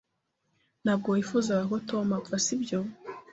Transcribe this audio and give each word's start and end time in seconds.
Ntabwo 0.83 1.07
wifuzaga 1.09 1.63
ko 1.71 1.77
Tom 1.89 2.07
apfa, 2.17 2.37
sibyo? 2.45 2.79